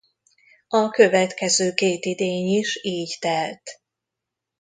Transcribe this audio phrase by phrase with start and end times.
[0.67, 3.61] A következő két idény is így telt.